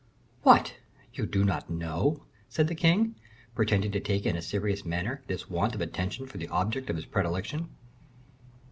[0.41, 0.77] "What!
[1.13, 3.13] you do not know?" said the king,
[3.53, 6.95] pretending to take in a serious manner this want of attention for the object of
[6.95, 7.69] his predilection.